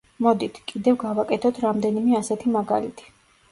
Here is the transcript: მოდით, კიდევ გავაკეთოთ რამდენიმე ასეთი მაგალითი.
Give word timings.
მოდით, 0.27 0.55
კიდევ 0.71 0.97
გავაკეთოთ 1.03 1.61
რამდენიმე 1.67 2.19
ასეთი 2.23 2.57
მაგალითი. 2.59 3.11